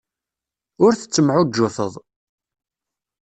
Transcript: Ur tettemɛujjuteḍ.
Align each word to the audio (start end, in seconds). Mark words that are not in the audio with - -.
Ur 0.85 0.91
tettemɛujjuteḍ. 0.95 1.93